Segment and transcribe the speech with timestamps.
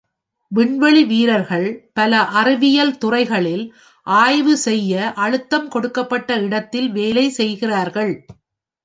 [0.51, 1.67] விண்வெளி வீரர்கள்
[1.93, 3.65] பல அறிவியல் துறைகளில்
[4.07, 8.13] ஆய்வு செய்ய அழுத்தம் கொடுக்கப்பட்ட இடத்தில் வேலை செய்கிறார்கள்.